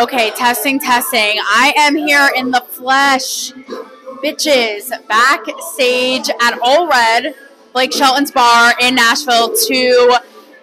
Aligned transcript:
Okay, 0.00 0.30
testing, 0.30 0.78
testing. 0.78 1.36
I 1.40 1.74
am 1.76 1.94
here 1.94 2.30
in 2.34 2.50
the 2.50 2.62
flesh. 2.62 3.52
Bitches, 4.24 4.90
backstage 5.08 6.30
at 6.40 6.58
Ole 6.62 6.88
Red, 6.88 7.34
Blake 7.74 7.92
Shelton's 7.92 8.30
bar 8.30 8.72
in 8.80 8.94
Nashville 8.94 9.54
to 9.54 10.16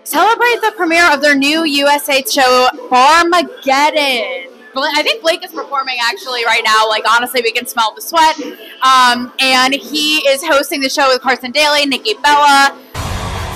celebrate 0.04 0.60
the 0.64 0.74
premiere 0.76 1.14
of 1.14 1.22
their 1.22 1.36
new 1.36 1.66
USA 1.66 2.24
show, 2.24 2.68
Barmageddon. 2.90 4.48
I 4.76 5.04
think 5.04 5.22
Blake 5.22 5.46
is 5.46 5.52
performing 5.52 5.98
actually 6.02 6.44
right 6.46 6.64
now. 6.66 6.90
Like, 6.90 7.04
honestly, 7.08 7.42
we 7.44 7.52
can 7.52 7.68
smell 7.68 7.94
the 7.94 8.02
sweat. 8.02 8.40
Um, 8.82 9.32
and 9.40 9.72
he 9.76 10.18
is 10.28 10.44
hosting 10.44 10.82
the 10.82 10.90
show 10.90 11.10
with 11.10 11.22
Carson 11.22 11.52
Daly, 11.52 11.86
Nikki 11.86 12.16
Bella, 12.24 12.76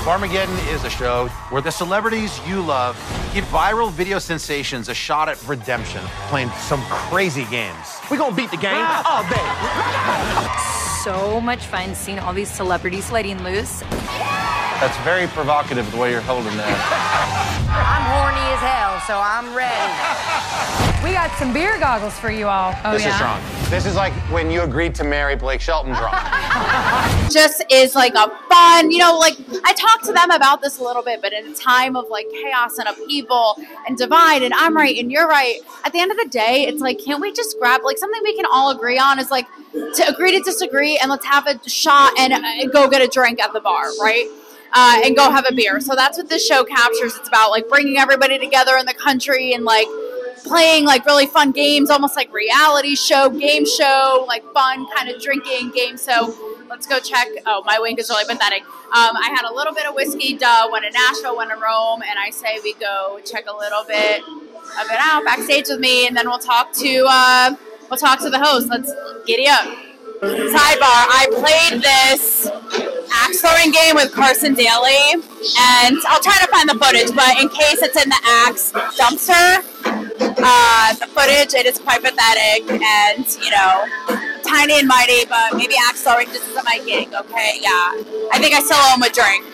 Barmageddon 0.03 0.57
is 0.73 0.83
a 0.83 0.89
show 0.89 1.27
where 1.51 1.61
the 1.61 1.69
celebrities 1.69 2.39
you 2.47 2.59
love 2.59 2.95
give 3.35 3.45
viral 3.45 3.91
video 3.91 4.17
sensations 4.17 4.89
a 4.89 4.95
shot 4.95 5.29
at 5.29 5.37
redemption, 5.47 6.01
playing 6.27 6.49
some 6.57 6.81
crazy 6.85 7.45
games. 7.51 7.99
We 8.09 8.17
gonna 8.17 8.35
beat 8.35 8.49
the 8.49 8.57
game 8.57 8.73
ah. 8.73 9.05
all 9.05 9.21
day. 9.29 9.45
so 11.03 11.39
much 11.39 11.67
fun 11.67 11.93
seeing 11.93 12.17
all 12.17 12.33
these 12.33 12.49
celebrities 12.49 13.11
letting 13.11 13.43
loose. 13.43 13.81
That's 14.81 14.97
very 15.05 15.27
provocative 15.27 15.91
the 15.91 15.97
way 15.97 16.09
you're 16.09 16.21
holding 16.21 16.57
that. 16.57 16.65
I'm 17.69 18.01
horny 18.09 18.30
as 18.30 18.30
hell, 18.61 18.99
so 19.01 19.19
I'm 19.19 19.55
ready. 19.55 19.91
We 21.03 21.13
got 21.13 21.31
some 21.39 21.51
beer 21.51 21.79
goggles 21.79 22.17
for 22.19 22.29
you 22.29 22.47
all. 22.47 22.75
Oh, 22.85 22.91
this 22.91 23.01
yeah? 23.01 23.09
is 23.09 23.15
strong. 23.15 23.41
This 23.71 23.87
is 23.87 23.95
like 23.95 24.13
when 24.29 24.51
you 24.51 24.61
agreed 24.61 24.93
to 24.95 25.03
marry 25.03 25.35
Blake 25.35 25.61
Shelton 25.61 25.93
drunk. 25.93 26.13
just 27.31 27.63
is 27.71 27.95
like 27.95 28.13
a 28.13 28.29
fun, 28.47 28.91
you 28.91 28.99
know, 28.99 29.17
like 29.17 29.35
I 29.63 29.73
talked 29.73 30.05
to 30.05 30.13
them 30.13 30.29
about 30.29 30.61
this 30.61 30.77
a 30.77 30.83
little 30.83 31.01
bit, 31.01 31.21
but 31.23 31.33
in 31.33 31.47
a 31.47 31.55
time 31.55 31.95
of 31.95 32.07
like 32.09 32.29
chaos 32.29 32.77
and 32.77 32.87
upheaval 32.87 33.57
and 33.87 33.97
divide, 33.97 34.43
and 34.43 34.53
I'm 34.53 34.75
right 34.77 34.95
and 34.95 35.11
you're 35.11 35.27
right, 35.27 35.59
at 35.83 35.91
the 35.91 35.99
end 35.99 36.11
of 36.11 36.17
the 36.17 36.27
day, 36.29 36.67
it's 36.67 36.81
like, 36.81 37.03
can't 37.03 37.19
we 37.19 37.33
just 37.33 37.57
grab 37.57 37.81
like 37.83 37.97
something 37.97 38.21
we 38.23 38.35
can 38.35 38.45
all 38.45 38.69
agree 38.69 38.99
on 38.99 39.17
is 39.17 39.31
like 39.31 39.47
to 39.71 40.05
agree 40.07 40.37
to 40.37 40.43
disagree 40.43 40.99
and 40.99 41.09
let's 41.09 41.25
have 41.25 41.47
a 41.47 41.57
shot 41.67 42.13
and 42.19 42.33
uh, 42.33 42.67
go 42.71 42.87
get 42.87 43.01
a 43.01 43.07
drink 43.07 43.41
at 43.41 43.53
the 43.53 43.59
bar, 43.59 43.85
right? 43.99 44.27
Uh, 44.73 45.01
and 45.03 45.17
go 45.17 45.29
have 45.29 45.45
a 45.49 45.53
beer. 45.53 45.81
So 45.81 45.95
that's 45.95 46.17
what 46.17 46.29
this 46.29 46.45
show 46.45 46.63
captures. 46.63 47.15
It's 47.17 47.27
about 47.27 47.51
like 47.51 47.67
bringing 47.67 47.97
everybody 47.97 48.39
together 48.39 48.77
in 48.77 48.85
the 48.85 48.93
country 48.93 49.53
and 49.53 49.65
like 49.65 49.87
playing 50.43 50.85
like 50.85 51.05
really 51.05 51.25
fun 51.25 51.51
games, 51.51 51.89
almost 51.89 52.15
like 52.15 52.31
reality 52.33 52.95
show, 52.95 53.29
game 53.29 53.65
show, 53.65 54.25
like 54.27 54.43
fun 54.53 54.85
kind 54.95 55.09
of 55.09 55.21
drinking 55.21 55.71
game. 55.71 55.97
So 55.97 56.33
let's 56.69 56.87
go 56.87 56.99
check. 56.99 57.27
Oh, 57.45 57.63
my 57.65 57.79
wink 57.79 57.99
is 57.99 58.09
really 58.09 58.25
pathetic. 58.25 58.63
Um, 58.63 59.15
I 59.15 59.33
had 59.35 59.49
a 59.49 59.53
little 59.53 59.73
bit 59.73 59.85
of 59.85 59.95
whiskey, 59.95 60.37
duh, 60.37 60.67
went 60.71 60.85
to 60.85 60.91
Nashville, 60.91 61.37
went 61.37 61.49
to 61.51 61.57
Rome, 61.57 62.01
and 62.01 62.17
I 62.19 62.29
say 62.29 62.59
we 62.63 62.73
go 62.73 63.19
check 63.25 63.45
a 63.47 63.55
little 63.55 63.83
bit 63.83 64.21
of 64.21 64.89
it 64.89 64.97
out 64.99 65.23
backstage 65.25 65.67
with 65.69 65.79
me, 65.79 66.07
and 66.07 66.15
then 66.15 66.27
we'll 66.27 66.39
talk 66.39 66.73
to 66.73 67.05
uh, 67.07 67.55
we'll 67.89 67.97
talk 67.97 68.19
to 68.21 68.29
the 68.29 68.39
host. 68.39 68.69
Let's 68.69 68.91
giddy 69.25 69.47
up. 69.47 69.67
Sidebar: 70.21 71.05
I 71.09 71.27
played 71.31 71.81
this 71.81 72.49
throwing 73.39 73.71
game 73.71 73.95
with 73.95 74.11
Carson 74.11 74.53
Daly, 74.53 75.13
and 75.13 75.97
I'll 76.07 76.21
try 76.21 76.37
to 76.41 76.47
find 76.51 76.67
the 76.67 76.75
footage. 76.75 77.15
But 77.15 77.39
in 77.39 77.49
case 77.49 77.81
it's 77.81 77.95
in 78.01 78.09
the 78.09 78.19
axe 78.45 78.71
dumpster, 78.99 79.63
uh, 80.43 80.93
the 80.95 81.07
footage 81.07 81.53
it 81.53 81.65
is 81.65 81.79
quite 81.79 82.01
pathetic, 82.03 82.69
and 82.69 83.25
you 83.43 83.51
know, 83.51 83.85
tiny 84.43 84.79
and 84.79 84.87
mighty. 84.87 85.25
But 85.25 85.55
maybe 85.55 85.75
axe 85.87 86.03
throwing 86.03 86.27
just 86.27 86.47
isn't 86.49 86.65
my 86.65 86.79
gig. 86.85 87.13
Okay, 87.13 87.59
yeah, 87.61 87.93
I 88.33 88.39
think 88.39 88.55
I 88.55 88.61
still 88.61 88.77
owe 88.79 88.95
him 88.95 89.03
a 89.03 89.09
drink. 89.09 89.45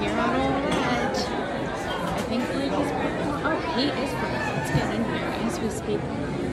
Here 0.00 0.18
on 0.18 0.34
Old 0.34 0.64
I 2.06 2.20
think 2.28 2.42
Blake 2.52 2.72
is. 2.72 2.90
Oh, 3.46 3.56
he 3.76 3.84
is. 3.88 4.12
Let's 4.12 4.70
get 4.70 4.94
in 4.94 5.04
here 5.04 5.28
as 5.46 5.60
we 5.60 5.68
speak. 5.70 6.43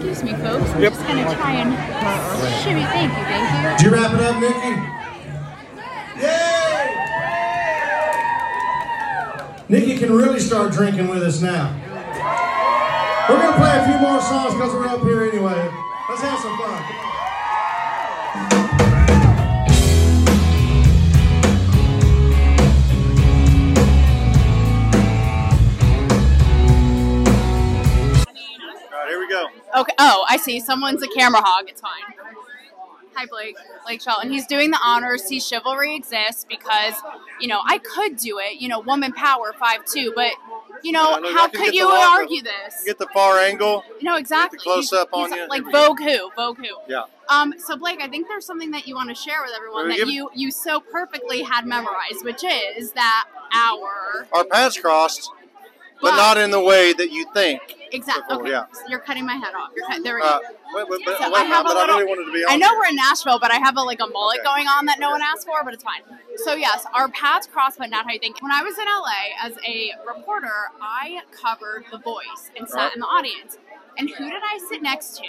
Excuse 0.00 0.22
me, 0.22 0.32
folks. 0.32 0.70
I'm 0.70 0.80
just 0.80 1.02
gonna 1.02 1.24
try 1.34 1.56
and 1.56 1.74
shimmy. 2.64 2.84
Thank 2.84 3.12
you, 3.12 3.22
thank 3.24 3.52
you. 3.52 3.60
Did 3.76 3.82
you 3.84 3.90
wrap 3.92 4.14
it 4.14 4.20
up, 4.22 4.40
Nikki? 4.40 4.74
Yay! 6.24 6.88
Nikki 9.68 9.98
can 9.98 10.10
really 10.10 10.40
start 10.40 10.72
drinking 10.72 11.08
with 11.08 11.22
us 11.22 11.42
now. 11.42 11.70
We're 13.28 13.42
gonna 13.42 13.58
play 13.58 13.78
a 13.78 13.84
few 13.84 13.98
more 13.98 14.22
songs 14.22 14.54
because 14.54 14.72
we're 14.72 14.88
up 14.88 15.02
here 15.02 15.22
anyway. 15.22 15.70
Let's 16.08 16.22
have 16.22 16.38
some 16.38 16.56
fun. 16.56 16.82
I 30.30 30.36
see. 30.36 30.60
Someone's 30.60 31.02
a 31.02 31.08
camera 31.08 31.40
hog. 31.44 31.68
It's 31.68 31.80
fine. 31.80 31.90
Hi, 33.14 33.26
Blake. 33.26 33.56
Blake 33.84 34.00
Shelton. 34.00 34.30
He's 34.30 34.46
doing 34.46 34.70
the 34.70 34.78
honors. 34.82 35.24
See, 35.24 35.40
chivalry 35.40 35.96
exists 35.96 36.46
because, 36.48 36.94
you 37.40 37.48
know, 37.48 37.60
I 37.66 37.78
could 37.78 38.16
do 38.16 38.38
it. 38.38 38.60
You 38.60 38.68
know, 38.68 38.78
woman 38.78 39.12
power, 39.12 39.52
five 39.58 39.84
two. 39.84 40.12
But, 40.14 40.30
you 40.84 40.92
know, 40.92 41.18
Yeah, 41.18 41.32
how 41.32 41.48
could 41.48 41.74
you 41.74 41.88
the 41.88 41.96
argue 41.96 42.42
this? 42.42 42.84
Get 42.86 42.98
the 42.98 43.08
far 43.12 43.38
angle. 43.40 43.82
No, 44.00 44.16
exactly. 44.16 44.60
close 44.60 44.92
up 44.92 45.08
on 45.12 45.32
you. 45.32 45.48
Like. 45.48 45.64
Vogue 45.64 45.98
who? 46.00 46.30
Vogue 46.36 46.58
who? 46.58 46.76
Yeah. 46.86 47.02
Um. 47.28 47.52
So 47.58 47.76
Blake, 47.76 48.00
I 48.00 48.06
think 48.06 48.28
there's 48.28 48.46
something 48.46 48.70
that 48.70 48.86
you 48.86 48.94
want 48.94 49.08
to 49.08 49.16
share 49.16 49.42
with 49.42 49.52
everyone 49.56 49.88
that 49.88 50.06
you 50.06 50.30
you 50.32 50.52
so 50.52 50.78
perfectly 50.78 51.42
had 51.42 51.66
memorized, 51.66 52.24
which 52.24 52.44
is 52.44 52.92
that 52.92 53.24
our 53.52 54.28
Our 54.32 54.44
paths 54.44 54.78
crossed, 54.78 55.28
but 56.00 56.10
But- 56.10 56.16
not 56.16 56.38
in 56.38 56.50
the 56.50 56.60
way 56.60 56.92
that 56.92 57.10
you 57.12 57.26
think. 57.34 57.76
Exactly. 57.92 58.36
Okay, 58.36 58.50
yeah. 58.50 58.66
you're 58.88 59.00
cutting 59.00 59.26
my 59.26 59.34
head 59.34 59.52
off. 59.52 59.70
You're 59.74 59.84
cut, 59.88 60.04
there 60.04 60.14
we 60.14 60.20
go. 60.20 60.28
Uh, 60.28 60.38
wait, 60.74 60.88
wait, 60.88 61.00
but, 61.04 61.18
So 61.18 61.24
wait, 61.32 61.40
I 61.40 61.44
have 61.44 61.66
but 61.66 61.74
a 61.74 61.78
I 61.78 61.80
little- 61.80 61.96
really 61.98 62.08
wanted 62.08 62.24
to 62.26 62.32
be 62.32 62.44
on. 62.44 62.52
I 62.52 62.56
know 62.56 62.68
here. 62.68 62.78
we're 62.78 62.86
in 62.86 62.94
Nashville, 62.96 63.40
but 63.40 63.50
I 63.50 63.56
have 63.56 63.76
a 63.76 63.82
like 63.82 63.98
a 64.00 64.06
mullet 64.06 64.38
Okay. 64.38 64.44
going 64.44 64.68
on 64.68 64.86
that 64.86 65.00
no 65.00 65.10
one 65.10 65.20
asked 65.22 65.44
for, 65.44 65.64
but 65.64 65.74
it's 65.74 65.82
fine. 65.82 66.02
So 66.36 66.54
yes, 66.54 66.86
our 66.94 67.08
paths 67.08 67.48
crossed, 67.48 67.78
but 67.78 67.90
not 67.90 68.04
how 68.06 68.12
you 68.12 68.20
think. 68.20 68.40
When 68.40 68.52
I 68.52 68.62
was 68.62 68.78
in 68.78 68.84
LA 68.86 69.34
as 69.44 69.54
a 69.66 69.90
reporter, 70.06 70.70
I 70.80 71.22
covered 71.32 71.84
The 71.90 71.98
Voice 71.98 72.50
and 72.56 72.68
sat 72.68 72.76
Right. 72.78 72.94
in 72.94 73.00
the 73.00 73.06
audience. 73.06 73.58
And 73.98 74.08
who 74.08 74.30
did 74.30 74.40
I 74.44 74.58
sit 74.70 74.82
next 74.82 75.16
to? 75.16 75.24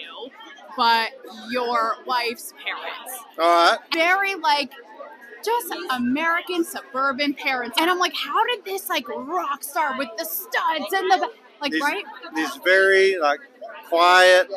But 0.77 1.09
your 1.49 1.97
wife's 2.05 2.53
parents. 2.63 3.23
All 3.39 3.71
right. 3.71 3.79
Very 3.91 4.35
like 4.35 4.71
just 5.43 5.73
American 5.91 6.63
suburban 6.63 7.33
parents. 7.33 7.77
And 7.79 7.89
I'm 7.89 7.99
like, 7.99 8.13
how 8.15 8.45
did 8.47 8.65
this 8.65 8.89
like 8.89 9.07
rock 9.09 9.63
star 9.63 9.97
with 9.97 10.09
the 10.17 10.25
studs 10.25 10.93
and 10.93 11.09
the 11.11 11.29
like 11.61 11.71
These, 11.71 11.81
right? 11.81 12.03
these 12.35 12.55
very 12.63 13.17
like 13.19 13.39
quiet, 13.89 14.49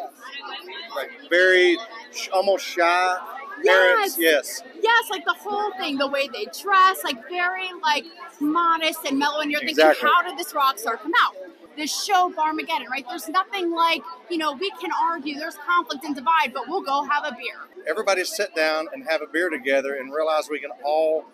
like 0.97 1.11
very 1.29 1.77
sh- 2.13 2.29
almost 2.33 2.65
shy 2.65 3.17
parents. 3.65 4.19
Yes. 4.19 4.63
Yes, 4.83 5.11
like 5.11 5.25
the 5.25 5.35
whole 5.35 5.73
thing, 5.79 5.99
the 5.99 6.09
way 6.09 6.29
they 6.29 6.47
dress, 6.47 7.03
like 7.05 7.29
very 7.29 7.69
like 7.83 8.05
modest 8.41 9.01
and 9.05 9.19
mellow. 9.19 9.41
And 9.41 9.51
you're 9.51 9.61
thinking, 9.61 9.93
how 10.01 10.23
did 10.23 10.39
this 10.39 10.55
rock 10.55 10.79
star 10.79 10.97
come 10.97 11.13
out? 11.23 11.35
This 11.77 12.05
show, 12.05 12.33
Barmageddon, 12.37 12.89
right? 12.89 13.05
There's 13.09 13.29
nothing 13.29 13.73
like, 13.73 14.03
you 14.31 14.39
know, 14.39 14.53
we 14.53 14.71
can 14.81 14.91
argue, 15.03 15.39
there's 15.39 15.57
conflict 15.57 16.05
and 16.05 16.15
divide, 16.15 16.53
but 16.55 16.69
we'll 16.69 16.83
go 16.83 17.03
have 17.05 17.25
a 17.25 17.33
beer. 17.33 17.85
Everybody 17.89 18.25
sit 18.25 18.55
down 18.55 18.87
and 18.93 19.05
have 19.09 19.23
a 19.23 19.27
beer 19.27 19.51
together 19.51 19.95
and 19.95 20.13
realize 20.13 20.49
we 20.49 20.61
can 20.61 20.71
all 20.85 21.25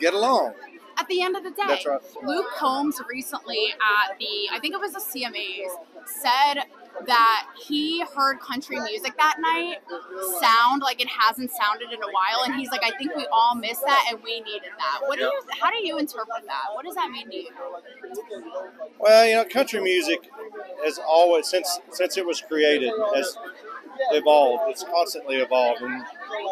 get 0.00 0.14
along. 0.14 0.54
At 0.98 1.08
the 1.08 1.22
end 1.22 1.36
of 1.36 1.44
the 1.44 1.50
day, 1.50 1.62
That's 1.66 1.86
right. 1.86 2.00
Luke 2.24 2.46
Combs 2.56 3.00
recently 3.08 3.72
at 3.72 4.18
the, 4.18 4.48
I 4.50 4.58
think 4.60 4.74
it 4.74 4.80
was 4.80 4.92
the 4.92 5.00
CMAs, 5.00 5.76
said 6.06 6.64
that 7.06 7.46
he 7.66 8.04
heard 8.14 8.40
country 8.40 8.80
music 8.80 9.16
that 9.18 9.36
night 9.38 9.78
sound 10.40 10.82
like 10.82 11.00
it 11.00 11.08
hasn't 11.08 11.50
sounded 11.50 11.92
in 11.92 12.02
a 12.02 12.06
while, 12.06 12.44
and 12.44 12.54
he's 12.54 12.70
like, 12.70 12.82
I 12.82 12.96
think 12.96 13.14
we 13.14 13.26
all 13.30 13.54
missed 13.54 13.82
that 13.84 14.06
and 14.10 14.22
we 14.22 14.40
needed 14.40 14.70
that. 14.78 15.06
What 15.06 15.18
do 15.18 15.24
you? 15.24 15.42
How 15.60 15.70
do 15.70 15.86
you 15.86 15.98
interpret 15.98 16.46
that? 16.46 16.74
What 16.74 16.84
does 16.84 16.94
that 16.94 17.10
mean 17.10 17.28
to 17.28 17.36
you? 17.36 17.50
Well, 18.98 19.26
you 19.26 19.36
know, 19.36 19.44
country 19.44 19.80
music 19.80 20.30
has 20.84 20.98
always 20.98 21.48
since 21.48 21.80
since 21.90 22.16
it 22.16 22.24
was 22.24 22.40
created 22.40 22.92
has 23.14 23.36
evolved. 24.12 24.64
It's 24.68 24.84
constantly 24.84 25.36
evolved, 25.36 25.82
and 25.82 26.04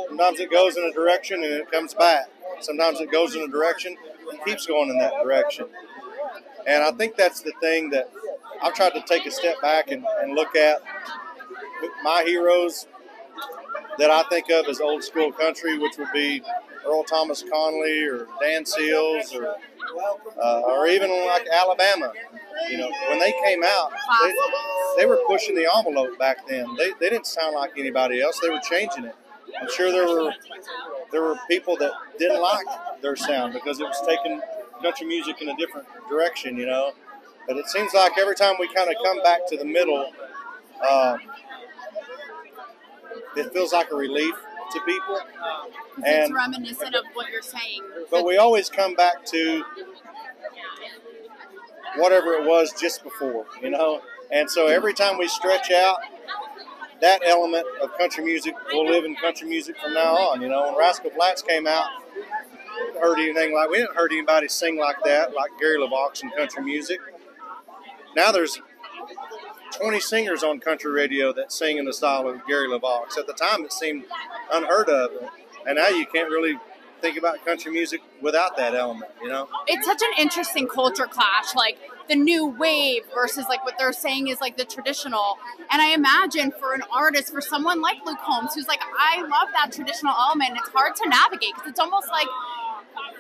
sometimes 0.09 0.41
it 0.41 0.51
goes 0.51 0.77
in 0.77 0.85
a 0.85 0.93
direction 0.93 1.43
and 1.43 1.53
it 1.53 1.71
comes 1.71 1.95
back. 1.95 2.27
Sometimes 2.61 3.01
it 3.01 3.11
goes 3.11 3.35
in 3.35 3.43
a 3.43 3.49
direction 3.49 3.97
and 4.31 4.45
keeps 4.45 4.67
going 4.67 4.91
in 4.91 4.99
that 4.99 5.13
direction. 5.23 5.67
And 6.67 6.83
I 6.83 6.93
think 6.93 7.17
that's 7.17 7.41
the 7.41 7.53
thing 7.61 7.91
that 7.91 8.11
I've 8.63 8.75
tried 8.75 8.95
to 8.95 9.03
take 9.03 9.27
a 9.27 9.31
step 9.31 9.61
back 9.61 9.91
and, 9.91 10.05
and 10.23 10.35
look 10.35 10.57
at 10.57 10.83
my 12.03 12.23
heroes 12.25 12.87
that 13.99 14.11
I 14.11 14.23
think 14.25 14.51
of 14.51 14.67
as 14.69 14.81
old 14.81 15.03
school 15.05 15.33
country, 15.33 15.79
which 15.79 15.97
would 15.99 16.13
be 16.13 16.43
Earl 16.87 17.05
Thomas 17.05 17.45
Conley 17.51 18.05
or 18.05 18.27
Dan 18.41 18.65
Seals 18.67 19.35
or 19.35 19.57
uh, 20.43 20.61
or 20.61 20.87
even 20.87 21.11
like 21.27 21.47
Alabama. 21.53 22.13
You 22.71 22.79
know, 22.79 22.91
when 23.09 23.19
they 23.19 23.33
came 23.45 23.63
out, 23.65 23.91
they, 24.23 24.35
they 24.99 25.07
were 25.07 25.21
pushing 25.27 25.55
the 25.55 25.69
envelope 25.77 26.19
back 26.19 26.47
then. 26.49 26.67
They, 26.77 26.91
they 27.01 27.11
didn't 27.11 27.27
sound 27.27 27.55
like 27.55 27.73
anybody 27.77 28.21
else. 28.21 28.41
They 28.41 28.51
were 28.51 28.61
changing 28.69 29.05
it. 29.05 29.15
I'm 29.61 29.69
sure 29.71 29.93
there 29.93 30.07
were 30.07 30.33
there 31.13 31.23
were 31.23 31.37
people 31.49 31.77
that 31.79 31.93
didn't 32.19 32.41
like 32.41 32.67
their 33.03 33.17
sound 33.17 33.53
because 33.53 33.81
it 33.81 33.85
was 33.85 34.03
taking 34.07 34.41
country 34.83 35.07
music 35.07 35.41
in 35.43 35.49
a 35.49 35.57
different 35.57 35.87
direction, 36.09 36.57
you 36.57 36.67
know. 36.67 36.93
But 37.47 37.57
it 37.57 37.69
seems 37.69 37.93
like 37.95 38.13
every 38.19 38.35
time 38.35 38.55
we 38.59 38.73
kind 38.73 38.89
of 38.89 38.97
come 39.05 39.23
back 39.23 39.47
to 39.49 39.57
the 39.57 39.65
middle, 39.65 40.11
uh, 40.83 41.19
it 43.37 43.53
feels 43.53 43.73
like 43.73 43.91
a 43.91 43.95
relief 43.95 44.35
to 44.73 44.81
people. 44.81 45.21
it's 45.99 46.33
reminiscent 46.33 46.95
of 46.95 47.05
what 47.13 47.31
you're 47.31 47.43
saying. 47.43 47.83
but 48.11 48.25
we 48.25 48.37
always 48.37 48.69
come 48.71 48.95
back 48.95 49.25
to 49.27 49.63
whatever 51.97 52.33
it 52.33 52.45
was 52.45 52.73
just 52.81 53.03
before, 53.03 53.47
you 53.63 53.71
know. 53.71 54.01
And 54.33 54.51
so 54.51 54.67
every 54.67 54.95
time 54.95 55.19
we 55.19 55.29
stretch 55.29 55.71
out, 55.71 55.99
that 57.01 57.21
element 57.27 57.67
of 57.83 57.97
country 57.99 58.25
music 58.25 58.55
will 58.73 58.87
live 58.87 59.05
in 59.05 59.15
country 59.17 59.49
music 59.49 59.77
from 59.79 59.95
now 59.95 60.15
on. 60.15 60.41
You 60.41 60.49
know, 60.49 60.67
when 60.67 60.79
Rascal 60.79 61.11
Flatts 61.11 61.43
came 61.43 61.67
out, 61.67 61.87
heard 63.01 63.19
anything 63.19 63.53
like 63.55 63.69
we 63.69 63.79
didn't 63.79 63.95
heard 63.95 64.13
anybody 64.13 64.49
sing 64.49 64.79
like 64.79 64.97
that, 65.05 65.35
like 65.35 65.51
Gary 65.61 65.79
LeVox 65.79 66.23
in 66.23 66.31
country 66.31 66.65
music. 66.65 67.01
Now 68.17 68.33
there's 68.33 68.61
20 69.73 70.01
singers 70.01 70.43
on 70.43 70.61
country 70.61 70.93
radio 70.93 71.33
that 71.33 71.53
sing 71.53 71.79
in 71.79 71.85
the 71.85 71.93
style 71.93 72.29
of 72.29 72.47
Gary 72.47 72.69
LeVox. 72.69 73.19
At 73.19 73.27
the 73.27 73.33
time, 73.33 73.65
it 73.65 73.73
seemed 73.73 74.05
unheard 74.53 74.89
of, 74.89 75.11
and 75.67 75.77
now 75.77 75.89
you 75.89 76.07
can't 76.07 76.31
really 76.31 76.59
think 77.01 77.19
about 77.19 77.45
country 77.45 77.73
music 77.73 78.01
without 78.23 78.57
that 78.57 78.75
element. 78.75 79.11
You 79.23 79.29
know. 79.29 79.49
it's 79.67 79.87
such 79.87 80.01
an 80.01 80.11
interesting 80.19 80.67
culture 80.67 81.07
clash 81.07 81.55
like 81.55 81.77
the 82.09 82.15
new 82.15 82.47
wave 82.47 83.03
versus 83.15 83.47
like 83.49 83.65
what 83.65 83.75
they're 83.79 83.93
saying 83.93 84.29
is 84.29 84.41
like 84.41 84.57
the 84.57 84.65
traditional 84.65 85.39
and 85.71 85.81
i 85.83 85.93
imagine 85.95 86.53
for 86.59 86.75
an 86.75 86.83
artist 86.93 87.33
for 87.33 87.41
someone 87.41 87.81
like 87.81 87.97
luke 88.07 88.19
combs 88.25 88.55
who's 88.55 88.69
like 88.69 88.81
i 88.99 89.21
love 89.23 89.49
that 89.53 89.73
traditional 89.73 90.15
element 90.19 90.53
it's 90.57 90.69
hard 90.71 90.95
to 90.97 91.09
navigate 91.09 91.55
because 91.55 91.71
it's 91.71 91.81
almost 91.81 92.09
like 92.09 92.29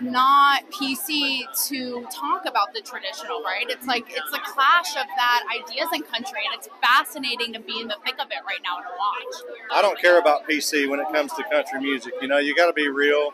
not 0.00 0.69
pc 0.70 1.43
to 1.67 2.06
talk 2.11 2.44
about 2.46 2.73
the 2.75 2.81
traditional 2.81 3.43
right 3.43 3.67
it's 3.69 3.87
like 3.87 4.05
it's 4.08 4.32
a 4.35 4.41
clash 4.41 4.96
of 4.96 5.06
that 5.17 5.43
ideas 5.55 5.88
in 5.94 6.02
country 6.02 6.41
and 6.44 6.55
it's 6.58 6.69
fascinating 6.82 7.52
to 7.52 7.61
be 7.61 7.81
in 7.81 7.88
the 7.88 7.96
thick 8.05 8.14
of 8.20 8.26
it 8.31 8.43
right 8.46 8.61
now 8.64 8.76
and 8.79 8.87
watch 8.99 9.55
I 9.73 9.82
don't 9.82 9.99
care 10.00 10.19
about 10.19 10.49
PC 10.49 10.88
when 10.88 11.00
it 11.00 11.06
comes 11.12 11.32
to 11.35 11.44
country 11.44 11.81
music. 11.81 12.12
You 12.20 12.29
know, 12.29 12.38
you 12.38 12.55
got 12.55 12.67
to 12.67 12.73
be 12.73 12.88
real. 12.88 13.32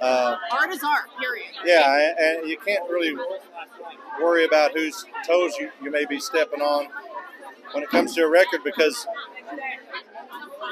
Uh, 0.00 0.36
art 0.52 0.72
is 0.72 0.82
art 0.82 1.04
period 1.20 1.46
yeah, 1.64 2.12
and 2.18 2.18
and 2.18 2.50
you 2.50 2.58
can't 2.58 2.88
really 2.90 3.16
worry 4.20 4.44
about 4.44 4.72
whose 4.72 5.04
toes 5.24 5.56
you, 5.58 5.70
you 5.80 5.88
may 5.88 6.04
be 6.04 6.18
stepping 6.18 6.60
on 6.60 6.88
when 7.70 7.84
it 7.84 7.88
comes 7.88 8.12
to 8.16 8.22
a 8.22 8.28
record 8.28 8.60
because 8.64 9.06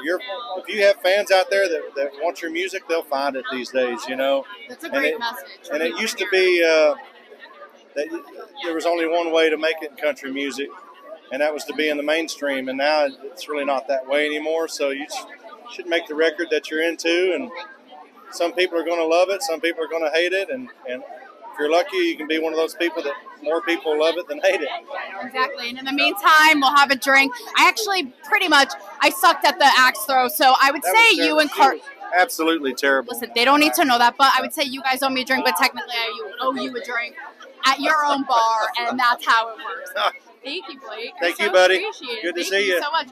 you're 0.03 0.19
if 0.57 0.67
you 0.67 0.83
have 0.83 1.01
fans 1.01 1.31
out 1.31 1.49
there 1.49 1.67
that, 1.67 1.81
that 1.95 2.11
want 2.21 2.41
your 2.41 2.51
music, 2.51 2.83
they'll 2.87 3.03
find 3.03 3.35
it 3.35 3.45
these 3.51 3.69
days. 3.71 3.99
You 4.07 4.15
know, 4.15 4.45
that's 4.69 4.83
a 4.83 4.91
And 4.91 5.05
it- 5.05 5.19
message 5.19 5.69
and 5.71 5.81
it 5.83 5.99
used 5.99 6.17
to 6.19 6.27
be 6.31 6.63
uh, 6.63 6.95
that 7.95 8.07
there 8.63 8.73
was 8.73 8.85
only 8.85 9.07
one 9.07 9.31
way 9.31 9.49
to 9.49 9.57
make 9.57 9.75
it 9.81 9.91
in 9.91 9.97
country 9.97 10.31
music, 10.31 10.69
and 11.31 11.41
that 11.41 11.53
was 11.53 11.63
to 11.65 11.73
be 11.73 11.89
in 11.89 11.97
the 11.97 12.03
mainstream. 12.03 12.69
And 12.69 12.77
now 12.77 13.07
it's 13.23 13.47
really 13.49 13.65
not 13.65 13.87
that 13.87 14.07
way 14.07 14.25
anymore. 14.25 14.67
So 14.67 14.89
you 14.89 15.07
should 15.73 15.87
make 15.87 16.07
the 16.07 16.15
record 16.15 16.47
that 16.51 16.69
you're 16.69 16.83
into, 16.83 17.33
and 17.35 17.49
some 18.31 18.53
people 18.53 18.77
are 18.79 18.83
going 18.85 18.99
to 18.99 19.05
love 19.07 19.29
it, 19.29 19.41
some 19.41 19.59
people 19.59 19.83
are 19.83 19.87
going 19.89 20.03
to 20.03 20.11
hate 20.11 20.33
it, 20.33 20.49
and 20.49 20.69
and 20.87 21.01
if 21.03 21.59
you're 21.59 21.71
lucky, 21.71 21.97
you 21.97 22.15
can 22.17 22.27
be 22.27 22.39
one 22.39 22.53
of 22.53 22.57
those 22.57 22.75
people 22.75 23.01
that 23.03 23.13
more 23.43 23.61
people 23.61 23.99
love 23.99 24.15
it 24.17 24.27
than 24.27 24.39
hate 24.41 24.61
it. 24.61 24.69
Exactly. 25.21 25.69
And 25.69 25.79
in 25.79 25.85
the 25.85 25.91
meantime, 25.93 26.59
we'll 26.61 26.75
have 26.75 26.91
a 26.91 26.95
drink. 26.95 27.33
I 27.57 27.67
actually 27.67 28.05
pretty 28.23 28.47
much 28.47 28.69
I 29.01 29.09
sucked 29.09 29.45
at 29.45 29.57
the 29.59 29.69
axe 29.77 29.99
throw, 30.05 30.27
so 30.27 30.53
I 30.61 30.71
would 30.71 30.81
That 30.83 30.95
say 31.15 31.23
you 31.25 31.39
and 31.39 31.49
Car. 31.51 31.75
Absolutely 32.17 32.73
terrible. 32.73 33.13
Listen, 33.13 33.31
they 33.35 33.43
don't 33.45 33.59
need 33.59 33.73
to 33.73 33.83
know 33.85 33.97
that, 33.97 34.15
but 34.17 34.31
I 34.35 34.41
would 34.41 34.53
say 34.53 34.63
you 34.63 34.81
guys 34.81 35.03
owe 35.03 35.09
me 35.09 35.21
a 35.21 35.25
drink, 35.25 35.43
but 35.45 35.55
technically 35.57 35.93
I 35.93 36.31
owe 36.41 36.53
you 36.53 36.69
a 36.75 36.83
drink 36.83 37.15
at 37.65 37.79
your 37.81 38.05
own 38.05 38.23
bar, 38.23 38.67
and 38.79 38.97
that's 38.97 39.25
how 39.25 39.49
it 39.49 39.57
works. 39.57 40.13
Thank 40.43 40.69
you, 40.69 40.79
Blake. 40.79 41.11
I 41.17 41.19
Thank 41.19 41.39
you, 41.39 41.45
so 41.47 41.51
buddy. 41.51 41.75
appreciate 41.75 42.19
it. 42.19 42.21
Good 42.23 42.35
to 42.35 42.41
Thank 42.41 42.53
see 42.53 42.67
you 42.67 42.75
you. 42.75 42.81
so 42.81 42.91
much. 42.91 43.09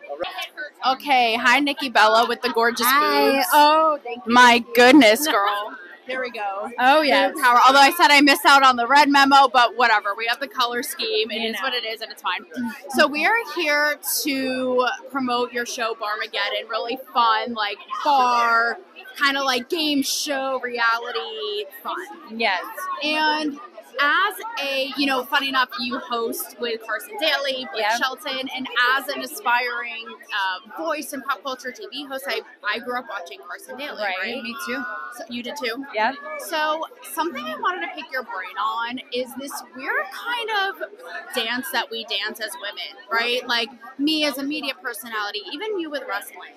Okay, 0.88 1.36
hi, 1.36 1.60
Nikki 1.60 1.90
Bella 1.90 2.26
with 2.30 2.42
the 2.42 2.50
gorgeous 2.52 2.88
boobs. 2.88 3.46
Oh, 3.52 4.00
thank 4.04 4.26
you. 4.26 4.32
My 4.34 4.64
goodness, 4.74 5.28
girl. 5.32 5.76
Here 6.06 6.22
we 6.22 6.30
go. 6.32 6.70
Oh, 6.80 7.02
yeah, 7.02 7.32
Power. 7.42 7.60
Although 7.66 7.80
I 7.80 7.92
said 7.98 8.12
I 8.12 8.22
missed 8.22 8.46
out 8.46 8.64
on 8.64 8.76
the 8.76 8.88
red 8.88 9.10
memo, 9.10 9.48
but 9.48 9.76
whatever. 9.76 10.10
We 10.16 10.28
have 10.28 10.40
the 10.40 10.48
color 10.48 10.84
scheme. 10.84 11.32
It 11.32 11.42
You 11.42 11.50
is 11.50 11.54
know. 11.56 11.60
what 11.64 11.74
it 11.74 11.84
is, 11.86 12.02
and 12.02 12.12
it's 12.12 12.22
fine. 12.22 12.46
So 12.92 13.08
we 13.08 13.26
are 13.26 13.36
here 13.56 13.98
to 14.24 14.88
promote 15.12 15.52
your 15.52 15.66
show, 15.66 15.96
Barmageddon. 15.96 16.70
Really 16.70 17.00
fun, 17.14 17.54
like 17.54 17.78
bar, 18.04 18.78
kind 19.18 19.38
of 19.38 19.46
like 19.46 19.70
game 19.70 20.04
show, 20.04 20.60
reality 20.62 21.66
fun. 21.82 21.96
Yes. 22.40 22.64
And 23.04 23.60
as 24.02 24.36
a, 24.64 24.92
you 24.98 25.06
know, 25.06 25.24
funny 25.24 25.50
enough, 25.50 25.70
you 25.80 25.98
host 26.00 26.56
with 26.60 26.82
Carson 26.86 27.14
Daly, 27.20 27.68
Blake 27.72 27.84
Yeah. 27.84 27.98
Shelton, 27.98 28.50
and 28.56 28.68
as 28.98 29.08
an 29.08 29.22
aspiring 29.22 30.06
uh, 30.08 30.84
voice 30.84 31.14
and 31.14 31.24
pop 31.24 31.42
culture 31.44 31.72
TV 31.72 32.08
host, 32.08 32.26
I, 32.28 32.42
I 32.64 32.80
grew 32.80 32.98
up 32.98 33.06
watching 33.10 33.40
Carson 33.48 33.78
Daly. 33.78 33.98
Right. 34.02 34.16
Right. 34.22 34.44
Me 34.44 34.56
too. 34.68 34.84
So 35.18 35.24
you 35.30 35.44
did 35.44 35.56
too. 35.62 35.86
Yeah. 35.94 36.14
So 36.40 36.86
something 37.14 37.44
I 37.44 37.56
wanted 37.60 37.82
to 37.88 37.94
pick 37.96 38.12
your 38.12 38.24
brain 38.24 38.58
on 38.62 39.00
is 39.14 39.34
this 39.40 39.52
weird 39.76 40.06
kind 40.12 40.50
of 40.70 41.36
dance 41.36 41.68
that 41.72 41.90
we 41.92 42.06
dance 42.06 42.40
as 42.40 42.52
women, 42.62 43.04
right? 43.12 43.48
Like 43.48 43.70
me 44.00 44.26
as 44.26 44.38
a 44.38 44.44
media 44.44 44.74
personality, 44.82 45.42
even 45.54 45.80
you 45.80 45.90
with 45.90 46.04
wrestling. 46.08 46.54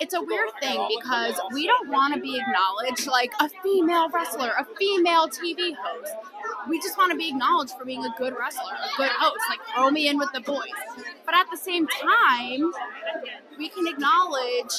It's 0.00 0.14
a 0.14 0.20
weird 0.20 0.50
thing 0.60 0.86
because 0.98 1.34
we 1.52 1.66
don't 1.66 1.88
want 1.88 2.14
to 2.14 2.20
be 2.20 2.38
acknowledged 2.38 3.06
like 3.06 3.32
a 3.40 3.48
female 3.62 4.08
wrestler, 4.10 4.52
a 4.58 4.64
female 4.76 5.28
TV 5.28 5.74
host. 5.76 6.12
We 6.68 6.80
just 6.80 6.98
want 6.98 7.12
to 7.12 7.16
be 7.18 7.28
acknowledged 7.28 7.72
for 7.78 7.84
being 7.84 8.04
a 8.04 8.14
good 8.18 8.34
wrestler, 8.38 8.72
a 8.72 8.96
good 8.96 9.10
host. 9.10 9.40
Like 9.48 9.60
throw 9.74 9.90
me 9.90 10.08
in 10.08 10.18
with 10.18 10.32
the 10.32 10.40
boys. 10.40 10.66
But 11.24 11.34
at 11.34 11.46
the 11.50 11.56
same 11.56 11.86
time, 11.86 12.72
we 13.58 13.68
can 13.68 13.86
acknowledge, 13.86 14.72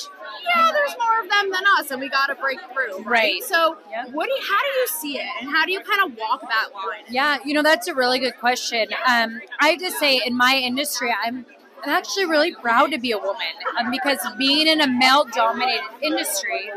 yeah, 0.43 0.71
there's 0.73 0.95
more 0.99 1.21
of 1.23 1.29
them 1.29 1.51
than 1.51 1.63
us, 1.79 1.91
and 1.91 1.99
we 2.01 2.09
got 2.09 2.27
to 2.27 2.35
break 2.35 2.59
through. 2.73 2.97
Right. 3.03 3.05
Right. 3.05 3.43
So, 3.43 3.77
Yep. 3.89 4.09
what 4.11 4.25
do 4.25 4.31
you, 4.33 4.41
how 4.41 4.59
do 4.61 4.67
you 4.79 4.87
see 4.87 5.17
it, 5.17 5.27
and 5.41 5.49
how 5.49 5.65
do 5.65 5.71
you 5.71 5.79
kind 5.79 6.11
of 6.11 6.17
walk 6.17 6.41
that 6.41 6.69
line? 6.73 7.03
Yeah, 7.09 7.37
you 7.45 7.53
know 7.53 7.63
that's 7.63 7.87
a 7.87 7.95
really 7.95 8.19
good 8.19 8.37
question. 8.37 8.87
Um, 9.07 9.41
I 9.59 9.69
have 9.69 9.79
to 9.79 9.91
say, 9.91 10.21
in 10.25 10.35
my 10.35 10.55
industry, 10.55 11.13
I'm 11.23 11.45
I'm 11.85 11.91
actually 11.91 12.25
really 12.25 12.51
proud 12.51 12.91
to 12.93 12.97
be 12.97 13.11
a 13.11 13.17
woman 13.19 13.53
um, 13.79 13.91
because 13.91 14.17
being 14.39 14.65
in 14.65 14.81
a 14.81 14.87
male-dominated 14.87 15.83
industry 16.01 16.67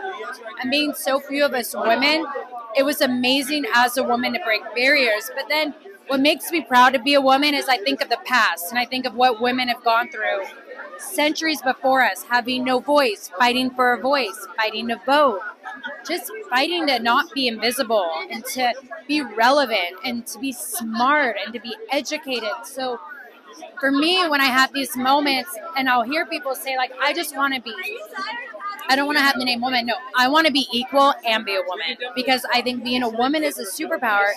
and 0.61 0.71
being 0.71 0.93
so 0.93 1.19
few 1.19 1.47
of 1.47 1.55
us 1.55 1.75
women, 1.75 2.27
it 2.77 2.83
was 2.83 3.01
amazing 3.01 3.65
as 3.75 3.97
a 3.97 4.05
woman 4.05 4.35
to 4.35 4.41
break 4.45 4.61
barriers. 4.75 5.31
But 5.35 5.47
then, 5.49 5.75
what 6.09 6.21
makes 6.21 6.51
me 6.51 6.61
proud 6.61 6.93
to 6.93 6.99
be 6.99 7.15
a 7.15 7.23
woman 7.23 7.55
is 7.55 7.69
I 7.69 7.79
think 7.79 8.03
of 8.03 8.11
the 8.11 8.19
past 8.27 8.67
and 8.69 8.79
I 8.79 8.85
think 8.85 9.07
of 9.07 9.15
what 9.15 9.41
women 9.41 9.69
have 9.69 9.83
gone 9.83 10.11
through 10.11 10.45
centuries 10.99 11.63
before 11.63 12.03
us, 12.03 12.25
having 12.25 12.65
no 12.65 12.79
voice, 12.79 13.31
fighting 13.39 13.71
for 13.71 13.95
a 13.95 14.01
voice, 14.01 14.47
fighting 14.57 14.89
to 14.89 15.01
vote, 15.07 15.41
just 16.07 16.31
fighting 16.51 16.87
to 16.87 16.99
not 16.99 17.33
be 17.33 17.49
invisible 17.49 18.11
and 18.31 18.45
to 18.45 18.75
be 19.07 19.23
relevant 19.23 19.97
and 20.05 20.27
to 20.27 20.39
be 20.39 20.53
smart 20.53 21.37
and 21.43 21.55
to 21.55 21.61
be 21.61 21.75
educated. 21.91 22.51
So 22.65 23.01
for 23.81 23.91
me, 23.91 24.27
when 24.29 24.41
I 24.41 24.47
have 24.47 24.73
these 24.73 24.97
moments 24.97 25.51
and 25.77 25.89
I'll 25.89 26.03
hear 26.03 26.27
people 26.27 26.55
say, 26.55 26.77
like, 26.77 26.93
I 27.01 27.13
just 27.13 27.37
want 27.37 27.55
to 27.55 27.61
be, 27.61 27.75
I 28.89 28.97
don't 28.97 29.07
want 29.07 29.19
to 29.19 29.23
have 29.25 29.37
the 29.39 29.45
name 29.45 29.61
woman. 29.61 29.87
No, 29.87 29.95
I 30.17 30.29
want 30.29 30.47
to 30.47 30.53
be 30.53 30.67
equal 30.73 31.13
and 31.27 31.45
be 31.45 31.55
a 31.55 31.63
woman 31.67 31.97
because 32.15 32.45
I 32.53 32.63
think 32.63 32.85
being 32.85 33.03
a 33.03 33.09
woman 33.09 33.45
is 33.45 33.59
a 33.59 33.65
superpower. 33.67 34.31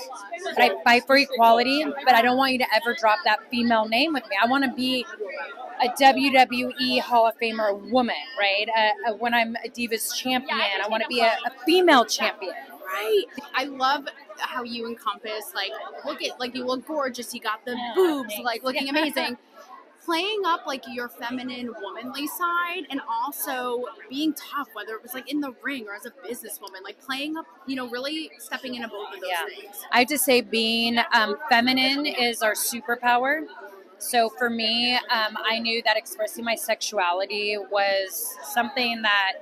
But 0.55 0.59
I 0.59 0.83
fight 0.83 1.07
for 1.07 1.17
equality, 1.17 1.85
but 2.05 2.15
I 2.15 2.21
don't 2.21 2.37
want 2.37 2.51
you 2.53 2.57
to 2.59 2.67
ever 2.73 2.95
drop 2.99 3.19
that 3.25 3.39
female 3.49 3.87
name 3.87 4.13
with 4.13 4.23
me. 4.29 4.35
I 4.41 4.47
want 4.47 4.65
to 4.65 4.71
be 4.73 5.05
a 5.81 5.89
WWE 5.89 6.99
Hall 7.01 7.27
of 7.27 7.37
Famer 7.39 7.79
woman, 7.89 8.15
right? 8.37 8.67
Uh, 8.75 9.11
uh, 9.11 9.15
when 9.15 9.33
I'm 9.33 9.55
a 9.65 9.69
Divas 9.69 10.15
champion, 10.15 10.59
I 10.59 10.87
want 10.87 11.01
to 11.03 11.09
be 11.09 11.21
a, 11.21 11.31
a 11.45 11.51
female 11.65 12.05
champion. 12.05 12.53
Right. 12.85 13.23
I 13.55 13.63
love 13.65 14.05
how 14.41 14.63
you 14.63 14.87
encompass 14.87 15.53
like 15.55 15.71
look 16.05 16.21
at 16.23 16.39
like 16.39 16.55
you 16.55 16.65
look 16.65 16.85
gorgeous. 16.85 17.33
You 17.33 17.41
got 17.41 17.65
the 17.65 17.77
boobs, 17.95 18.33
like 18.43 18.63
looking 18.63 18.89
amazing. 18.89 19.37
Playing 20.03 20.41
up 20.47 20.65
like 20.65 20.83
your 20.91 21.09
feminine, 21.09 21.71
womanly 21.79 22.25
side, 22.25 22.87
and 22.89 22.99
also 23.07 23.85
being 24.09 24.33
tough, 24.33 24.67
whether 24.73 24.95
it 24.95 25.03
was 25.03 25.13
like 25.13 25.31
in 25.31 25.41
the 25.41 25.53
ring 25.61 25.85
or 25.87 25.93
as 25.93 26.07
a 26.07 26.11
businesswoman, 26.27 26.81
like 26.83 26.99
playing 26.99 27.37
up, 27.37 27.45
you 27.67 27.75
know, 27.75 27.87
really 27.87 28.31
stepping 28.39 28.73
into 28.73 28.87
both 28.87 29.13
of 29.13 29.19
those 29.21 29.29
Yeah. 29.29 29.45
things. 29.45 29.75
I 29.91 29.99
have 29.99 30.07
to 30.07 30.17
say, 30.17 30.41
being 30.41 30.97
um, 31.13 31.35
feminine 31.49 32.07
is 32.07 32.41
our 32.41 32.53
superpower. 32.53 33.45
So 33.99 34.29
for 34.29 34.49
me, 34.49 34.95
um, 34.95 35.37
I 35.37 35.59
knew 35.59 35.83
that 35.83 35.97
expressing 35.97 36.43
my 36.43 36.55
sexuality 36.55 37.57
was 37.69 38.35
something 38.43 39.03
that 39.03 39.33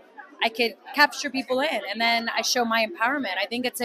I 0.44 0.50
could 0.50 0.76
capture 0.94 1.30
people 1.30 1.62
in, 1.62 1.82
and 1.90 2.00
then 2.02 2.30
I 2.30 2.42
show 2.42 2.66
my 2.66 2.86
empowerment. 2.86 3.38
I 3.42 3.46
think 3.46 3.66
it's 3.66 3.80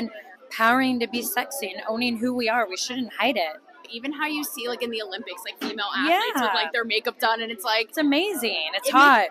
empowering 0.59 1.01
to 1.01 1.09
be 1.09 1.23
sexy 1.23 1.69
and 1.73 1.83
owning 1.89 2.17
who 2.19 2.33
we 2.35 2.49
are. 2.49 2.69
We 2.69 2.77
shouldn't 2.77 3.13
hide 3.13 3.37
it. 3.37 3.57
Even 3.91 4.13
how 4.13 4.27
you 4.27 4.45
see 4.45 4.69
like 4.69 4.83
in 4.83 4.91
the 4.91 5.03
Olympics, 5.03 5.43
like 5.45 5.61
female 5.61 5.87
athletes 5.97 6.41
with 6.41 6.55
like 6.55 6.73
their 6.73 6.85
makeup 6.85 7.19
done, 7.19 7.41
and 7.43 7.51
it's 7.53 7.65
like 7.65 7.89
It's 7.91 7.99
amazing. 7.99 8.71
It's 8.75 8.89
It 8.89 8.93
hot. 8.93 9.27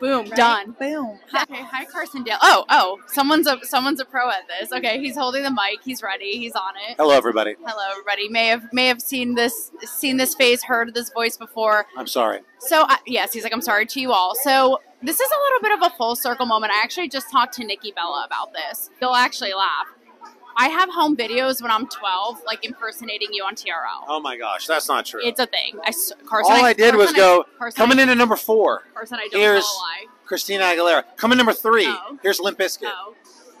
Boom, 0.00 0.22
Right? 0.24 0.34
done. 0.34 0.74
Boom. 0.80 1.20
Okay, 1.28 1.62
hi 1.62 1.84
Carson 1.84 2.24
Daly. 2.24 2.38
Oh, 2.42 2.64
oh, 2.68 2.98
someone's 3.06 3.46
a 3.46 3.58
someone's 3.62 4.00
a 4.00 4.04
pro 4.04 4.28
at 4.30 4.48
this. 4.48 4.72
Okay, 4.72 4.98
he's 4.98 5.16
holding 5.16 5.44
the 5.44 5.50
mic. 5.50 5.80
He's 5.84 6.02
ready. 6.02 6.38
He's 6.38 6.54
on 6.56 6.72
it. 6.88 6.96
Hello, 6.96 7.14
everybody. 7.14 7.54
Hello, 7.64 7.84
everybody. 7.92 8.28
May 8.28 8.48
have 8.48 8.72
may 8.72 8.86
have 8.86 9.00
seen 9.00 9.34
this 9.36 9.70
seen 9.84 10.16
this 10.16 10.34
face, 10.34 10.64
heard 10.64 10.94
this 10.94 11.10
voice 11.10 11.36
before. 11.36 11.86
I'm 11.96 12.08
sorry. 12.08 12.40
So 12.60 12.82
uh, 12.82 12.96
yes, 13.06 13.32
he's 13.32 13.44
like, 13.44 13.52
I'm 13.52 13.60
sorry 13.60 13.86
to 13.86 14.00
you 14.00 14.10
all. 14.10 14.34
So 14.42 14.80
this 15.02 15.20
is 15.20 15.30
a 15.30 15.40
little 15.44 15.60
bit 15.60 15.78
of 15.86 15.92
a 15.92 15.96
full 15.96 16.16
circle 16.16 16.46
moment. 16.46 16.72
I 16.72 16.82
actually 16.82 17.08
just 17.08 17.30
talked 17.30 17.54
to 17.54 17.64
Nikki 17.64 17.92
Bella 17.92 18.24
about 18.26 18.52
this. 18.54 18.90
You'll 19.00 19.14
actually 19.14 19.52
laugh. 19.54 19.86
I 20.56 20.68
have 20.68 20.88
home 20.90 21.16
videos 21.16 21.62
when 21.62 21.70
I'm 21.70 21.86
12, 21.86 22.42
like 22.46 22.64
impersonating 22.64 23.28
you 23.32 23.44
on 23.44 23.54
TRL. 23.54 24.04
Oh 24.08 24.20
my 24.20 24.36
gosh, 24.36 24.66
that's 24.66 24.88
not 24.88 25.06
true. 25.06 25.20
It's 25.24 25.40
a 25.40 25.46
thing. 25.46 25.78
I 25.84 25.92
Carson. 26.26 26.52
All 26.52 26.64
I 26.64 26.72
did 26.72 26.94
was 26.94 27.12
go 27.12 27.44
coming 27.74 27.98
in 27.98 28.08
at 28.08 28.16
number 28.16 28.36
four. 28.36 28.82
Carson, 28.94 29.18
I 29.18 29.28
don't 29.28 29.40
Here's. 29.40 29.66
Christina 30.24 30.64
Aguilera. 30.64 31.04
Coming 31.16 31.36
number 31.36 31.52
three. 31.52 31.86
Oh. 31.86 32.18
Here's 32.22 32.40
Limp 32.40 32.58
Bizkit. 32.58 32.84
Oh. 32.86 33.14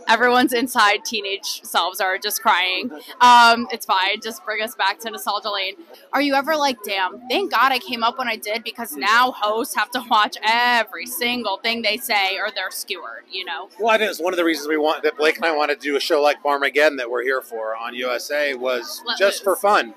Everyone's 0.08 0.52
inside 0.52 1.04
teenage 1.04 1.62
selves 1.62 2.00
are 2.00 2.18
just 2.18 2.42
crying. 2.42 2.90
Um, 3.20 3.66
it's 3.70 3.86
fine. 3.86 4.20
Just 4.20 4.44
bring 4.44 4.62
us 4.62 4.74
back 4.74 4.98
to 5.00 5.10
nostalgia 5.10 5.50
lane. 5.50 5.74
Are 6.12 6.20
you 6.20 6.34
ever 6.34 6.56
like, 6.56 6.78
damn, 6.84 7.20
thank 7.28 7.52
God 7.52 7.72
I 7.72 7.78
came 7.78 8.02
up 8.02 8.18
when 8.18 8.28
I 8.28 8.36
did 8.36 8.64
because 8.64 8.96
now 8.96 9.32
hosts 9.32 9.74
have 9.74 9.90
to 9.92 10.04
watch 10.10 10.36
every 10.42 11.06
single 11.06 11.58
thing 11.58 11.82
they 11.82 11.96
say 11.96 12.38
or 12.38 12.50
they're 12.50 12.70
skewered, 12.70 13.24
you 13.30 13.44
know? 13.44 13.68
Well, 13.78 13.90
I 13.90 13.98
think 13.98 14.10
it's 14.10 14.20
one 14.20 14.32
of 14.32 14.36
the 14.36 14.44
reasons 14.44 14.68
we 14.68 14.76
want 14.76 15.02
that 15.02 15.16
Blake 15.16 15.36
and 15.36 15.44
I 15.44 15.56
wanted 15.56 15.80
to 15.80 15.86
do 15.86 15.96
a 15.96 16.00
show 16.00 16.22
like 16.22 16.42
Barmageddon 16.42 16.98
that 16.98 17.10
we're 17.10 17.22
here 17.22 17.40
for 17.40 17.76
on 17.76 17.94
USA 17.94 18.54
was 18.54 19.02
Let 19.06 19.18
just 19.18 19.42
for 19.44 19.56
fun. 19.56 19.94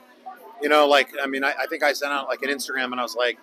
You 0.62 0.70
know, 0.70 0.88
like 0.88 1.10
I 1.22 1.28
mean, 1.28 1.44
I, 1.44 1.54
I 1.60 1.66
think 1.68 1.84
I 1.84 1.94
sent 1.94 2.14
out 2.14 2.28
like 2.28 2.42
an 2.42 2.50
Instagram 2.50 2.86
and 2.86 3.00
I 3.00 3.04
was 3.04 3.16
like, 3.16 3.38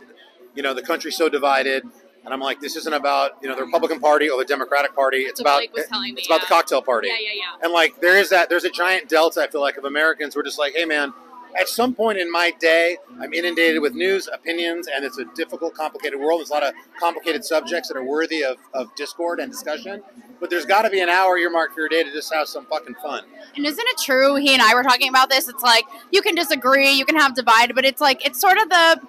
you 0.55 0.63
know, 0.63 0.75
the 0.75 0.83
country's 0.83 1.17
so 1.17 1.29
divided, 1.29 1.85
and 2.25 2.33
I'm 2.33 2.41
like, 2.41 2.61
this 2.61 2.77
isn't 2.77 2.93
about 2.93 3.33
you 3.43 3.49
know 3.49 3.57
the 3.57 3.65
Republican 3.65 4.01
Party 4.01 4.31
or 4.31 4.39
the 4.39 4.45
Democratic 4.45 4.95
Party. 4.95 5.19
It's 5.19 5.41
about 5.41 5.61
me, 5.61 5.69
it's 5.75 6.27
about 6.27 6.41
the 6.41 6.47
cocktail 6.47 6.83
party. 6.83 7.09
Yeah, 7.09 7.17
yeah, 7.21 7.29
yeah. 7.35 7.65
And 7.65 7.73
like 7.73 8.01
there 8.01 8.17
is 8.19 8.29
that 8.31 8.49
there's 8.49 8.65
a 8.65 8.71
giant 8.71 9.09
delta 9.09 9.41
I 9.41 9.49
feel 9.49 9.61
like 9.61 9.77
of 9.77 9.85
Americans 9.85 10.35
who 10.35 10.41
are 10.41 10.45
just 10.45 10.59
like, 10.59 10.75
hey 10.75 10.85
man, 10.85 11.13
at 11.59 11.69
some 11.69 11.95
point 11.95 12.19
in 12.19 12.31
my 12.31 12.53
day, 12.61 12.97
I'm 13.21 13.33
inundated 13.33 13.83
with 13.83 13.95
news, 13.95 14.29
opinions, 14.33 14.89
and 14.89 15.05
it's 15.05 15.19
a 15.19 15.25
difficult, 15.35 15.75
complicated 15.75 16.19
world. 16.19 16.41
There's 16.41 16.51
a 16.51 16.55
lot 16.55 16.63
of 16.63 16.75
complicated 16.99 17.45
subjects 17.45 17.89
that 17.89 17.97
are 17.97 18.05
worthy 18.05 18.43
of, 18.43 18.57
of 18.73 18.95
discord 18.95 19.41
and 19.41 19.51
discussion. 19.51 20.03
But 20.41 20.51
there's 20.51 20.65
got 20.65 20.83
to 20.83 20.91
be 20.91 21.01
an 21.01 21.09
hour 21.09 21.37
earmarked 21.39 21.75
for 21.75 21.81
your 21.81 21.89
day 21.89 22.03
to 22.03 22.13
just 22.13 22.33
have 22.33 22.49
some 22.49 22.67
fucking 22.67 22.97
fun. 22.97 23.25
And 23.57 23.67
isn't 23.67 23.87
it 23.87 23.99
true? 23.99 24.37
He 24.37 24.53
and 24.55 24.63
I 24.63 24.75
were 24.75 24.83
talking 24.83 25.09
about 25.09 25.31
this. 25.31 25.49
It's 25.49 25.63
like 25.63 25.85
you 26.11 26.23
can 26.23 26.35
disagree, 26.35 26.91
you 26.93 27.05
can 27.05 27.17
have 27.17 27.35
divided, 27.35 27.75
but 27.75 27.85
it's 27.85 28.01
like 28.01 28.25
it's 28.27 28.41
sort 28.41 28.59
of 28.59 28.69
the 28.69 29.01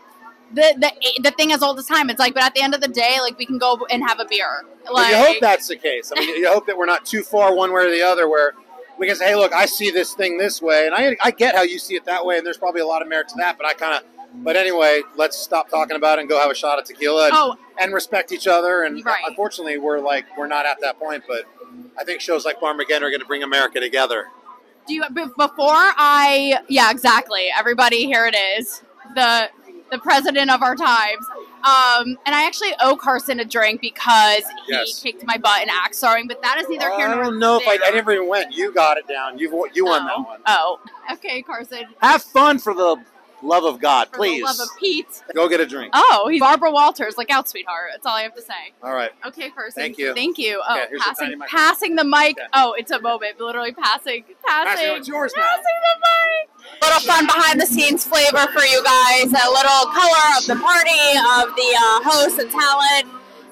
the 0.54 0.74
the 0.78 1.22
the 1.24 1.32
thing 1.32 1.52
is 1.52 1.62
all 1.62 1.74
the 1.74 1.84
time. 1.84 2.10
It's 2.10 2.20
like, 2.20 2.34
but 2.34 2.44
at 2.44 2.54
the 2.54 2.62
end 2.62 2.74
of 2.76 2.82
the 2.82 2.88
day, 2.88 3.18
like 3.22 3.38
we 3.38 3.46
can 3.46 3.58
go 3.58 3.86
and 3.90 4.04
have 4.08 4.20
a 4.20 4.26
beer. 4.26 4.64
Like 4.92 5.10
you 5.12 5.18
hope 5.18 5.38
that's 5.42 5.68
the 5.68 5.76
case. 5.78 6.12
I 6.16 6.20
mean, 6.20 6.38
you 6.38 6.48
hope 6.52 6.66
that 6.68 6.78
we're 6.78 6.86
not 6.86 7.06
too 7.06 7.24
far 7.24 7.56
one 7.56 7.72
way 7.74 7.84
or 7.86 7.90
the 7.90 8.02
other 8.04 8.28
where 8.30 8.54
we 8.98 9.08
can 9.08 9.16
say, 9.16 9.30
hey, 9.30 9.36
look, 9.36 9.54
I 9.54 9.66
see 9.66 9.90
this 9.92 10.14
thing 10.14 10.38
this 10.38 10.62
way, 10.62 10.86
and 10.86 10.94
I, 10.94 11.18
I 11.24 11.32
get 11.32 11.56
how 11.56 11.64
you 11.64 11.80
see 11.80 11.96
it 11.96 12.06
that 12.06 12.26
way, 12.26 12.38
and 12.38 12.46
there's 12.46 12.58
probably 12.58 12.82
a 12.82 12.86
lot 12.86 13.02
of 13.02 13.08
merit 13.08 13.28
to 13.30 13.36
that, 13.38 13.58
but 13.58 13.66
I 13.66 13.74
kind 13.74 13.96
of. 13.96 14.04
But 14.44 14.56
anyway, 14.56 15.02
let's 15.16 15.38
stop 15.38 15.70
talking 15.70 15.96
about 15.96 16.18
it 16.18 16.22
and 16.22 16.30
go 16.30 16.40
have 16.40 16.50
a 16.50 16.56
shot 16.56 16.80
at 16.80 16.86
tequila 16.86 17.26
and, 17.28 17.34
Oh. 17.36 17.56
and 17.80 17.94
respect 17.94 18.32
each 18.32 18.48
other. 18.48 18.82
And 18.82 19.06
Right. 19.06 19.22
unfortunately, 19.28 19.78
we're 19.78 20.00
like 20.00 20.26
we're 20.36 20.48
not 20.48 20.66
at 20.66 20.82
that 20.82 20.98
point. 20.98 21.24
But 21.28 21.44
I 22.00 22.04
think 22.04 22.20
shows 22.20 22.44
like 22.44 22.60
Barmageddon 22.60 23.04
are 23.04 23.12
going 23.12 23.20
to 23.20 23.28
bring 23.28 23.44
America 23.44 23.80
together. 23.80 24.30
Do 24.88 24.96
you 24.96 25.04
before 25.14 25.76
I? 25.76 26.58
Yeah, 26.68 26.90
exactly. 26.90 27.50
Everybody, 27.56 28.06
here 28.06 28.26
it 28.26 28.36
is. 28.36 28.82
The 29.16 29.50
the 29.92 30.00
president 30.00 30.50
of 30.50 30.62
our 30.62 30.76
times. 30.76 31.26
Um, 31.64 32.18
and 32.26 32.36
I 32.36 32.46
actually 32.46 32.72
owe 32.82 32.96
Carson 32.96 33.40
a 33.40 33.46
drink 33.46 33.80
because 33.82 34.44
he 34.68 34.74
Yes. 34.74 35.00
kicked 35.02 35.24
my 35.26 35.38
butt 35.38 35.62
in 35.64 35.70
axe 35.70 36.00
throwing, 36.00 36.28
but 36.28 36.42
that 36.42 36.58
is 36.60 36.68
neither 36.68 36.90
here 36.96 37.08
nor 37.08 37.16
there. 37.16 37.22
I 37.22 37.24
don't 37.30 37.40
know 37.40 37.58
if 37.58 37.68
I. 37.68 37.78
I 37.84 37.92
never 37.92 38.12
even 38.14 38.28
went. 38.28 38.54
You 38.54 38.74
got 38.74 38.98
it 38.98 39.08
down. 39.08 39.38
You 39.38 39.68
you 39.74 39.86
won 39.86 40.06
that 40.06 40.14
Oh. 40.18 40.22
one. 40.24 40.40
Oh, 40.46 40.80
okay, 41.14 41.42
Carson. 41.42 41.86
Have 42.02 42.24
fun 42.24 42.60
for 42.60 42.74
the 42.74 42.98
love 43.44 43.64
of 43.66 43.80
God, 43.80 44.08
For 44.10 44.18
please. 44.18 44.40
the 44.42 44.46
love 44.46 44.60
of 44.60 44.70
Pete. 44.80 45.24
Go 45.36 45.48
get 45.50 45.60
a 45.60 45.66
drink. 45.66 45.92
Oh, 45.94 46.28
he's 46.32 46.40
Barbara 46.40 46.72
Walters. 46.72 47.18
Look 47.18 47.30
out, 47.30 47.48
sweetheart. 47.50 47.90
That's 47.92 48.06
all 48.06 48.16
I 48.16 48.22
have 48.24 48.34
to 48.36 48.42
say. 48.42 48.74
All 48.82 48.94
right. 48.94 49.12
Okay, 49.26 49.50
Carson. 49.50 49.82
Thank 49.82 49.98
you. 49.98 50.14
Thank 50.14 50.38
you. 50.38 50.62
Oh, 50.68 50.74
Okay, 50.74 50.86
here's 50.90 51.02
the 51.02 51.06
passing, 51.10 51.28
tiny 51.40 51.42
passing 51.50 51.96
the 51.96 52.04
mic. 52.04 52.38
Okay. 52.38 52.48
Oh, 52.54 52.74
it's 52.78 52.92
a 52.92 53.00
moment. 53.02 53.40
Literally 53.40 53.74
passing, 53.74 54.24
passing. 54.46 54.76
Passing, 54.78 54.98
it's 54.98 55.08
yours 55.08 55.34
now. 55.36 55.44
passing 55.44 55.64
the 55.64 56.00
mic. 56.00 56.82
Little 56.82 57.00
fun 57.02 57.26
behind 57.26 57.60
the 57.62 57.66
scenes 57.66 58.06
flavor 58.06 58.48
for 58.54 58.64
you 58.64 58.84
guys. 58.84 59.26
A 59.28 59.50
little 59.52 59.86
color 59.92 60.26
of 60.38 60.46
the 60.48 60.56
party, 60.56 61.04
of 61.38 61.56
the 61.56 61.70
uh, 61.78 62.10
host 62.10 62.40
and 62.40 62.50
talent. 62.50 63.06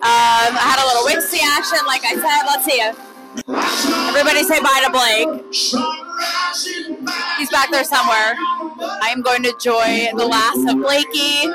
Um, 0.03 0.57
I 0.57 0.65
had 0.65 0.83
a 0.83 0.87
little 0.87 1.03
Wixie 1.05 1.43
action, 1.43 1.85
like 1.85 2.03
I 2.05 2.15
said. 2.15 2.45
Let's 2.47 2.65
see 2.65 2.81
it. 2.81 2.95
Everybody 4.09 4.43
say 4.43 4.59
bye 4.59 4.81
to 4.85 4.91
Blake. 4.91 5.53
He's 7.37 7.49
back 7.49 7.71
there 7.71 7.83
somewhere. 7.83 8.35
I 9.01 9.09
am 9.09 9.21
going 9.21 9.43
to 9.43 9.49
enjoy 9.51 10.09
the 10.15 10.25
last 10.25 10.67
of 10.67 10.81
Blakey 10.81 11.47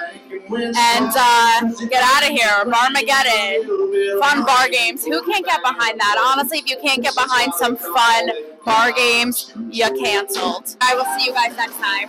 and 0.48 1.12
uh, 1.14 1.60
get 1.90 2.02
out 2.02 2.22
of 2.22 2.30
here. 2.30 2.64
Barmageddon. 2.64 4.20
Fun 4.20 4.44
bar 4.44 4.68
games. 4.68 5.04
Who 5.04 5.22
can't 5.22 5.44
get 5.44 5.62
behind 5.62 6.00
that? 6.00 6.32
Honestly, 6.32 6.58
if 6.58 6.70
you 6.70 6.78
can't 6.80 7.02
get 7.02 7.14
behind 7.14 7.52
some 7.54 7.76
fun 7.76 8.30
bar 8.64 8.92
games, 8.92 9.52
you 9.70 9.84
canceled. 10.02 10.76
I 10.80 10.94
will 10.94 11.04
see 11.18 11.26
you 11.26 11.34
guys 11.34 11.56
next 11.56 11.76
time. 11.76 12.08